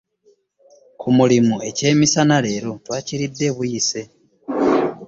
[0.99, 4.01] Ku mulimu ekyemisana leero twakiridde buyise.